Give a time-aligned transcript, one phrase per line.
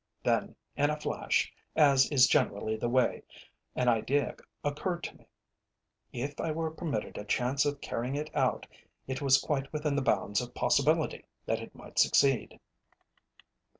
[0.23, 3.21] Then, in a flash, as is generally the way,
[3.75, 5.27] an idea occurred to me.
[6.11, 8.65] If I were permitted a chance of carrying it out,
[9.05, 12.59] it was quite within the bounds of possibility that it might succeed.